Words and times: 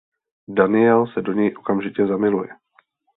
Daniel 0.47 1.07
se 1.13 1.21
do 1.21 1.33
něj 1.33 1.55
okamžitě 1.57 2.07
zamiluje. 2.07 2.49